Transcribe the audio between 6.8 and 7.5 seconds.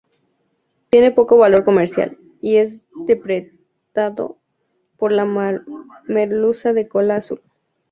cola azul.